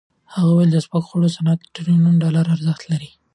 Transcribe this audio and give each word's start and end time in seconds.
هغه 0.33 0.49
وویل 0.51 0.69
د 0.71 0.77
سپکو 0.85 1.05
خوړو 1.07 1.33
صنعت 1.35 1.59
د 1.61 1.67
ټریلیون 1.75 2.15
ډالرو 2.23 2.53
ارزښت 2.57 2.83
لري. 2.91 3.09